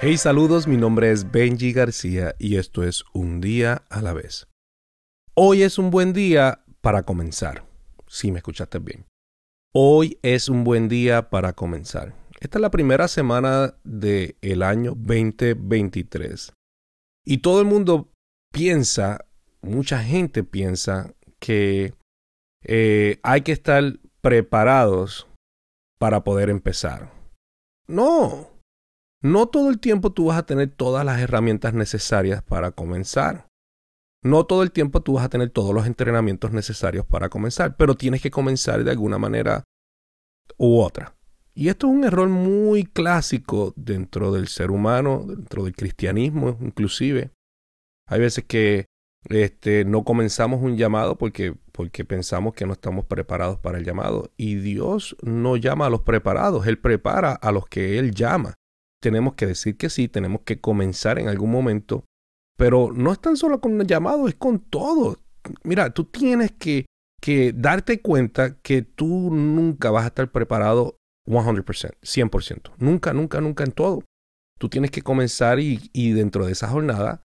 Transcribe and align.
Hey, 0.00 0.16
saludos, 0.16 0.68
mi 0.68 0.76
nombre 0.76 1.10
es 1.10 1.28
Benji 1.28 1.72
García 1.72 2.36
y 2.38 2.54
esto 2.54 2.84
es 2.84 3.02
Un 3.12 3.40
día 3.40 3.82
a 3.90 4.00
la 4.00 4.12
vez. 4.12 4.46
Hoy 5.34 5.64
es 5.64 5.76
un 5.76 5.90
buen 5.90 6.12
día 6.12 6.62
para 6.80 7.02
comenzar. 7.02 7.64
Si 8.06 8.30
me 8.30 8.38
escuchaste 8.38 8.78
bien. 8.78 9.06
Hoy 9.74 10.16
es 10.22 10.48
un 10.48 10.62
buen 10.62 10.88
día 10.88 11.30
para 11.30 11.52
comenzar. 11.52 12.14
Esta 12.38 12.58
es 12.58 12.62
la 12.62 12.70
primera 12.70 13.08
semana 13.08 13.74
del 13.82 14.36
el 14.40 14.62
año 14.62 14.92
2023. 14.94 16.52
Y 17.26 17.38
todo 17.38 17.60
el 17.60 17.66
mundo 17.66 18.08
piensa, 18.52 19.26
mucha 19.62 20.04
gente 20.04 20.44
piensa 20.44 21.12
que 21.40 21.92
eh, 22.62 23.18
hay 23.24 23.40
que 23.40 23.50
estar 23.50 23.98
preparados 24.20 25.26
para 25.98 26.22
poder 26.22 26.50
empezar. 26.50 27.10
No, 27.88 28.57
no 29.20 29.46
todo 29.46 29.68
el 29.70 29.80
tiempo 29.80 30.12
tú 30.12 30.26
vas 30.26 30.38
a 30.38 30.46
tener 30.46 30.70
todas 30.70 31.04
las 31.04 31.20
herramientas 31.20 31.74
necesarias 31.74 32.42
para 32.42 32.70
comenzar. 32.70 33.48
No 34.22 34.46
todo 34.46 34.62
el 34.62 34.72
tiempo 34.72 35.00
tú 35.00 35.14
vas 35.14 35.24
a 35.24 35.28
tener 35.28 35.50
todos 35.50 35.74
los 35.74 35.86
entrenamientos 35.86 36.52
necesarios 36.52 37.06
para 37.06 37.28
comenzar, 37.28 37.76
pero 37.76 37.96
tienes 37.96 38.22
que 38.22 38.30
comenzar 38.30 38.82
de 38.84 38.90
alguna 38.90 39.18
manera 39.18 39.64
u 40.56 40.80
otra. 40.80 41.16
Y 41.54 41.68
esto 41.68 41.88
es 41.88 41.92
un 41.92 42.04
error 42.04 42.28
muy 42.28 42.84
clásico 42.84 43.72
dentro 43.76 44.32
del 44.32 44.46
ser 44.46 44.70
humano, 44.70 45.24
dentro 45.26 45.64
del 45.64 45.74
cristianismo 45.74 46.56
inclusive. 46.60 47.32
Hay 48.06 48.20
veces 48.20 48.44
que 48.44 48.86
este, 49.28 49.84
no 49.84 50.04
comenzamos 50.04 50.62
un 50.62 50.76
llamado 50.76 51.18
porque, 51.18 51.54
porque 51.72 52.04
pensamos 52.04 52.54
que 52.54 52.66
no 52.66 52.72
estamos 52.72 53.04
preparados 53.04 53.58
para 53.58 53.78
el 53.78 53.84
llamado. 53.84 54.30
Y 54.36 54.56
Dios 54.56 55.16
no 55.22 55.56
llama 55.56 55.86
a 55.86 55.90
los 55.90 56.02
preparados, 56.02 56.68
Él 56.68 56.78
prepara 56.78 57.32
a 57.32 57.50
los 57.50 57.66
que 57.66 57.98
Él 57.98 58.14
llama 58.14 58.54
tenemos 59.00 59.34
que 59.34 59.46
decir 59.46 59.76
que 59.76 59.90
sí, 59.90 60.08
tenemos 60.08 60.42
que 60.42 60.60
comenzar 60.60 61.18
en 61.18 61.28
algún 61.28 61.50
momento, 61.50 62.04
pero 62.56 62.92
no 62.92 63.12
es 63.12 63.20
tan 63.20 63.36
solo 63.36 63.60
con 63.60 63.80
el 63.80 63.86
llamado, 63.86 64.28
es 64.28 64.34
con 64.34 64.58
todo. 64.58 65.16
Mira, 65.62 65.90
tú 65.90 66.04
tienes 66.04 66.52
que, 66.52 66.86
que 67.20 67.52
darte 67.52 68.00
cuenta 68.02 68.58
que 68.60 68.82
tú 68.82 69.30
nunca 69.32 69.90
vas 69.90 70.04
a 70.04 70.08
estar 70.08 70.30
preparado 70.30 70.96
100%, 71.26 71.94
100%. 72.02 72.72
Nunca, 72.78 73.12
nunca, 73.12 73.40
nunca 73.40 73.64
en 73.64 73.72
todo. 73.72 74.04
Tú 74.58 74.68
tienes 74.68 74.90
que 74.90 75.02
comenzar 75.02 75.60
y, 75.60 75.90
y 75.92 76.12
dentro 76.12 76.46
de 76.46 76.52
esa 76.52 76.68
jornada 76.68 77.22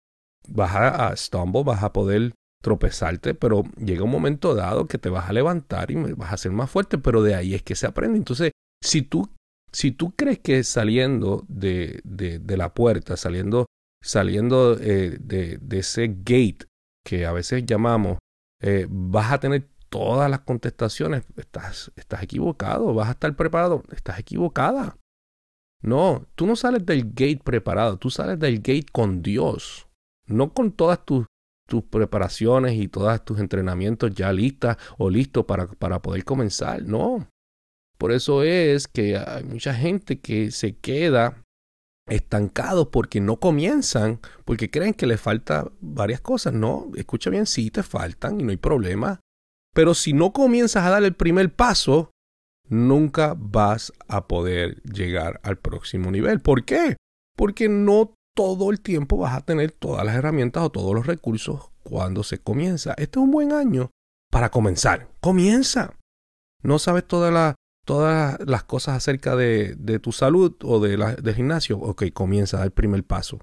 vas 0.48 0.76
a, 0.76 1.08
a 1.08 1.16
stumble, 1.16 1.64
vas 1.64 1.84
a 1.84 1.94
poder 1.94 2.34
tropezarte, 2.62 3.34
pero 3.34 3.64
llega 3.78 4.04
un 4.04 4.12
momento 4.12 4.56
dado 4.56 4.88
que 4.88 4.98
te 4.98 5.10
vas 5.10 5.30
a 5.30 5.34
levantar 5.34 5.92
y 5.92 5.96
vas 5.96 6.32
a 6.32 6.38
ser 6.38 6.52
más 6.52 6.70
fuerte, 6.70 6.98
pero 6.98 7.22
de 7.22 7.36
ahí 7.36 7.56
es 7.56 7.64
que 7.64 7.76
se 7.76 7.88
aprende. 7.88 8.18
Entonces, 8.18 8.52
si 8.82 9.02
tú 9.02 9.30
si 9.74 9.92
tú 9.92 10.16
crees 10.16 10.40
que 10.40 10.64
saliendo 10.64 11.46
de, 11.48 12.00
de, 12.04 12.58
la 12.58 12.74
puerta, 12.74 13.18
saliendo, 13.18 13.66
saliendo 14.02 14.78
eh, 14.80 15.18
de, 15.20 15.58
de, 15.58 15.80
ese 15.80 16.08
gate 16.08 16.68
que 17.04 17.26
a 17.26 17.32
veces 17.32 17.66
llamamos, 17.66 18.20
eh, 18.62 18.88
vas 18.90 19.34
a 19.34 19.40
tener 19.40 19.68
todas 19.90 20.30
las 20.30 20.42
contestaciones, 20.42 21.24
estás, 21.36 21.92
estás 21.96 22.24
equivocado, 22.24 22.94
vas 22.94 23.10
a 23.10 23.12
estar 23.12 23.36
preparado, 23.36 23.84
estás 23.92 24.20
equivocada. 24.20 24.98
No, 25.82 26.26
tú 26.36 26.46
no 26.46 26.56
sales 26.56 26.86
del 26.86 27.10
gate 27.14 27.42
preparado, 27.44 27.98
tú 27.98 28.10
sales 28.10 28.40
del 28.40 28.58
gate 28.60 28.86
con 28.92 29.22
Dios, 29.22 29.88
no 30.28 30.54
con 30.54 30.72
todas 30.72 31.04
tus, 31.04 31.26
tus 31.68 31.84
preparaciones 31.84 32.74
y 32.74 32.88
todos 32.88 33.26
tus 33.26 33.40
entrenamientos 33.40 34.14
ya 34.14 34.32
listas 34.32 34.78
o 34.98 35.10
listos 35.10 35.46
para, 35.46 35.68
para 35.68 36.02
poder 36.02 36.24
comenzar. 36.24 36.84
No, 36.84 37.28
por 38.04 38.12
eso 38.12 38.44
es 38.44 38.90
que 38.90 39.16
hay 39.16 39.46
mucha 39.46 39.74
gente 39.74 40.20
que 40.20 40.52
se 40.52 40.76
queda 40.76 41.42
estancados 42.10 42.90
porque 42.90 43.22
no 43.22 43.38
comienzan, 43.38 44.20
porque 44.44 44.70
creen 44.70 44.94
que 44.94 45.08
les 45.08 45.22
falta 45.22 45.72
varias 45.80 46.20
cosas. 46.20 46.54
No, 46.54 46.92
escucha 46.98 47.30
bien, 47.30 47.46
sí 47.46 47.72
te 47.72 47.82
faltan 47.82 48.42
y 48.42 48.44
no 48.44 48.50
hay 48.50 48.58
problema. 48.58 49.22
Pero 49.74 49.94
si 49.94 50.12
no 50.12 50.34
comienzas 50.34 50.84
a 50.84 50.90
dar 50.90 51.06
el 51.06 51.14
primer 51.14 51.56
paso, 51.56 52.12
nunca 52.68 53.36
vas 53.38 53.94
a 54.10 54.28
poder 54.28 54.82
llegar 54.84 55.40
al 55.42 55.58
próximo 55.58 56.12
nivel. 56.12 56.42
¿Por 56.42 56.66
qué? 56.66 56.98
Porque 57.38 57.70
no 57.70 58.16
todo 58.36 58.70
el 58.72 58.82
tiempo 58.82 59.16
vas 59.16 59.34
a 59.34 59.46
tener 59.46 59.72
todas 59.72 60.06
las 60.06 60.16
herramientas 60.16 60.62
o 60.62 60.72
todos 60.72 60.94
los 60.94 61.08
recursos 61.08 61.72
cuando 61.84 62.24
se 62.24 62.38
comienza. 62.38 62.96
Este 62.98 63.18
es 63.18 63.24
un 63.24 63.32
buen 63.32 63.54
año 63.54 63.92
para 64.30 64.50
comenzar. 64.50 65.08
Comienza. 65.22 65.98
No 66.64 66.80
sabes 66.80 67.08
toda 67.08 67.32
la, 67.32 67.56
todas 67.86 68.40
las 68.46 68.64
cosas 68.64 68.96
acerca 68.98 69.36
de, 69.36 69.76
de 69.76 70.00
tu 70.00 70.12
salud 70.12 70.56
o 70.64 70.80
de 70.80 70.98
la, 70.98 71.16
del 71.16 71.36
gimnasio, 71.36 71.78
ok, 71.78 72.06
comienza 72.14 72.58
a 72.58 72.60
dar 72.60 72.68
el 72.68 72.74
primer 72.74 73.04
paso. 73.04 73.40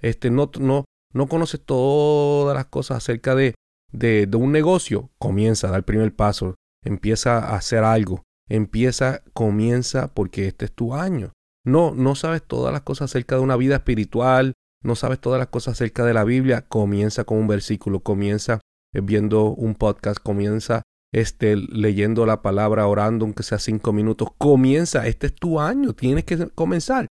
Este, 0.00 0.30
no, 0.30 0.50
no, 0.58 0.84
no 1.12 1.26
conoces 1.26 1.60
todas 1.60 2.54
las 2.54 2.66
cosas 2.66 2.98
acerca 2.98 3.34
de, 3.34 3.54
de, 3.92 4.26
de 4.26 4.36
un 4.36 4.52
negocio, 4.52 5.10
comienza 5.18 5.68
a 5.68 5.70
dar 5.70 5.78
el 5.78 5.84
primer 5.84 6.14
paso, 6.14 6.54
empieza 6.84 7.38
a 7.38 7.56
hacer 7.56 7.84
algo, 7.84 8.22
empieza, 8.48 9.22
comienza 9.32 10.12
porque 10.14 10.46
este 10.46 10.66
es 10.66 10.72
tu 10.72 10.94
año. 10.94 11.32
No, 11.64 11.92
no 11.94 12.14
sabes 12.14 12.42
todas 12.42 12.72
las 12.72 12.82
cosas 12.82 13.10
acerca 13.10 13.36
de 13.36 13.42
una 13.42 13.56
vida 13.56 13.76
espiritual, 13.76 14.54
no 14.82 14.94
sabes 14.94 15.20
todas 15.20 15.38
las 15.38 15.48
cosas 15.48 15.72
acerca 15.72 16.04
de 16.06 16.14
la 16.14 16.24
Biblia, 16.24 16.62
comienza 16.62 17.24
con 17.24 17.38
un 17.38 17.48
versículo, 17.48 18.00
comienza 18.00 18.60
viendo 18.92 19.50
un 19.50 19.74
podcast, 19.74 20.18
comienza 20.22 20.82
este, 21.12 21.56
leyendo 21.56 22.26
la 22.26 22.42
palabra, 22.42 22.86
orando, 22.86 23.24
aunque 23.24 23.42
sea 23.42 23.58
cinco 23.58 23.92
minutos. 23.92 24.28
Comienza, 24.38 25.06
este 25.06 25.28
es 25.28 25.34
tu 25.34 25.60
año, 25.60 25.94
tienes 25.94 26.24
que 26.24 26.48
comenzar. 26.50 27.06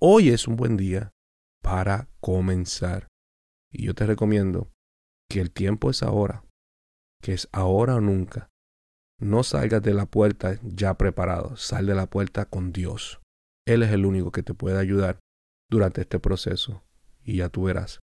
Hoy 0.00 0.30
es 0.30 0.48
un 0.48 0.56
buen 0.56 0.76
día 0.76 1.12
para 1.62 2.08
comenzar. 2.20 3.08
Y 3.70 3.84
yo 3.84 3.94
te 3.94 4.06
recomiendo 4.06 4.70
que 5.28 5.40
el 5.40 5.50
tiempo 5.50 5.90
es 5.90 6.02
ahora, 6.02 6.44
que 7.22 7.32
es 7.32 7.48
ahora 7.52 7.96
o 7.96 8.00
nunca. 8.00 8.48
No 9.18 9.44
salgas 9.44 9.82
de 9.82 9.94
la 9.94 10.06
puerta 10.06 10.58
ya 10.62 10.94
preparado, 10.94 11.56
sal 11.56 11.86
de 11.86 11.94
la 11.94 12.10
puerta 12.10 12.44
con 12.44 12.72
Dios. 12.72 13.20
Él 13.66 13.82
es 13.82 13.92
el 13.92 14.04
único 14.04 14.32
que 14.32 14.42
te 14.42 14.54
puede 14.54 14.78
ayudar 14.78 15.20
durante 15.70 16.02
este 16.02 16.18
proceso 16.18 16.82
y 17.22 17.36
ya 17.38 17.48
tú 17.48 17.64
verás 17.64 18.00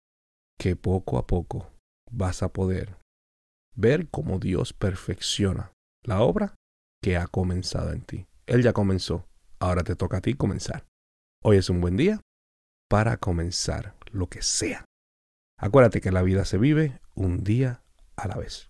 que 0.60 0.76
poco 0.76 1.18
a 1.18 1.26
poco 1.26 1.72
vas 2.12 2.44
a 2.44 2.50
poder 2.50 2.98
ver 3.76 4.08
cómo 4.10 4.40
Dios 4.40 4.74
perfecciona 4.74 5.72
la 6.04 6.22
obra 6.22 6.56
que 7.02 7.18
ha 7.18 7.28
comenzado 7.28 7.92
en 7.92 8.02
ti. 8.02 8.26
Él 8.46 8.64
ya 8.64 8.74
comenzó, 8.74 9.28
ahora 9.60 9.84
te 9.84 9.96
toca 9.96 10.18
a 10.18 10.22
ti 10.22 10.34
comenzar. 10.34 10.86
Hoy 11.44 11.58
es 11.58 11.70
un 11.70 11.82
buen 11.82 11.98
día 11.98 12.22
para 12.90 13.18
comenzar 13.18 13.96
lo 14.12 14.28
que 14.28 14.42
sea. 14.42 14.86
Acuérdate 15.60 16.02
que 16.02 16.12
la 16.12 16.22
vida 16.22 16.46
se 16.46 16.58
vive 16.58 17.00
un 17.14 17.44
día 17.44 17.84
a 18.16 18.28
la 18.28 18.36
vez. 18.36 18.70